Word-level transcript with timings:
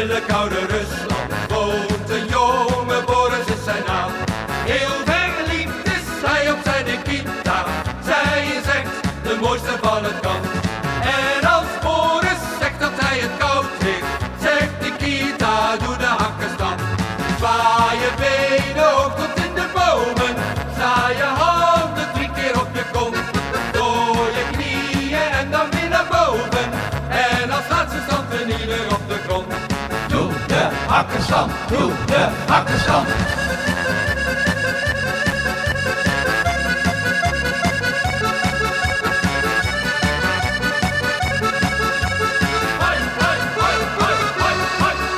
oude 0.00 0.66
Rusland 0.66 1.32
woont 1.48 2.10
een 2.10 2.26
jonge 2.26 3.02
Boris 3.06 3.46
is 3.46 3.64
zijn 3.64 3.82
naam. 3.86 4.10
Heel 4.64 5.04
verliefd 5.04 5.86
is 5.86 6.28
hij 6.30 6.50
op 6.52 6.58
zijn 6.64 6.84
Nikita. 6.84 7.66
Zij 8.04 8.46
is 8.46 8.66
echt 8.66 9.02
de 9.22 9.38
mooiste 9.40 9.78
van 9.80 10.04
het 10.04 10.20
kamp. 10.20 10.61
Hakkenstand, 31.42 31.68
doe 31.68 31.92
de. 32.06 32.30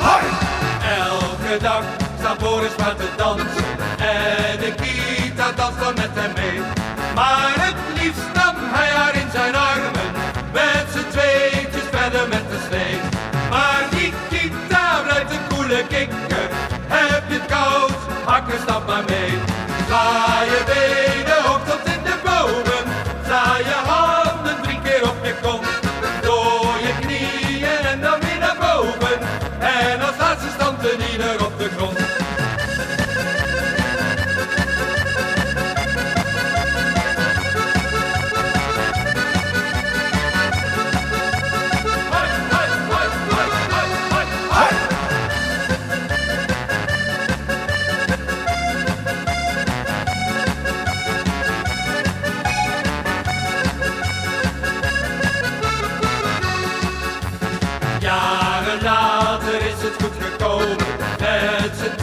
Hoi! 0.01 0.25
Elke 0.99 1.63
dag 1.63 1.83
staat 2.19 2.39
Boris 2.39 2.77
maar 2.79 2.97
te 2.97 3.09
dansen 3.17 3.65
En 3.99 4.59
de 4.59 4.75
Kita 4.77 5.53
danst 5.57 5.79
dan 5.81 5.95
met 5.95 6.11
hem 6.15 6.33
mee 6.35 6.54
stap 18.63 18.87
maar 18.87 19.05
mee. 19.09 19.33
Zwaai 19.87 20.45
je 20.53 20.61
benen 20.71 21.43
hoog 21.43 21.65
tot 21.65 21.85
in 21.95 22.03
de 22.09 22.17
bomen. 22.25 22.85
Zwaai 23.27 23.65
je 23.65 23.79
handen 23.91 24.63
drie 24.63 24.81
keer 24.85 25.03
op 25.03 25.19
je 25.23 25.35
kont. 25.43 25.67
Door 26.23 26.75
je 26.87 26.93
knieën 27.01 27.85
en 27.93 28.01
dan 28.01 28.19
weer 28.21 28.39
naar 28.39 28.57
boven. 28.67 29.19
En 29.59 30.01
als 30.01 30.17
laatste 30.19 30.49
stand 30.57 30.79
een 30.85 31.01
ieder 31.13 31.34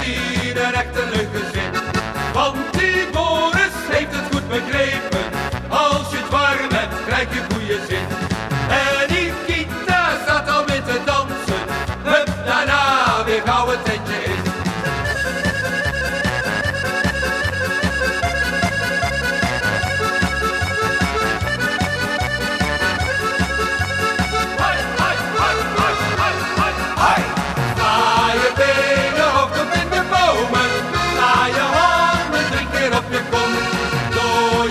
met 0.02 0.16
z'n 0.16 0.41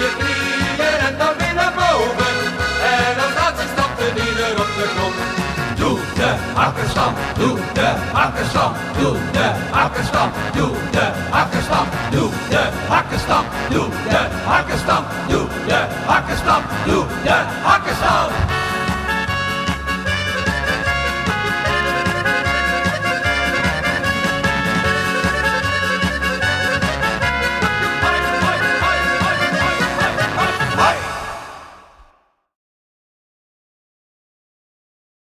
je 0.01 0.11
knieën 0.19 0.99
en 1.07 1.15
dan 1.19 1.35
weer 1.39 1.73
boven. 1.79 2.35
En 2.95 3.15
als 3.25 3.35
laatste 3.39 3.67
stapt 3.73 3.99
een 4.05 4.17
ieder 4.27 4.53
op 4.65 4.71
de 4.79 4.87
grond. 4.95 5.19
Doe 5.81 5.99
de 6.15 6.31
hakkenstand, 6.55 7.17
doe 7.39 7.57
de 7.73 7.89
hakkenstand, 8.13 8.77
doe 8.99 9.17
de 9.33 9.47
hakkenstand, 9.71 10.33
doe 10.57 10.73
de 10.91 11.05
hakkenstand, 11.31 11.89
doe 12.11 12.31
de 12.49 12.63
hakkenstand, 12.89 13.47
doe 13.71 13.89
de 14.09 14.23
hakkenstand, 14.51 15.07
doe 15.29 15.47
de 15.67 15.81
hakkenstand, 16.07 16.65
doe 16.87 17.05
de 17.25 17.37
hakkenstand. 17.63 18.60